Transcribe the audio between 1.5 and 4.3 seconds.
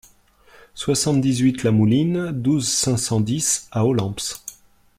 la Mouline, douze, cinq cent dix à Olemps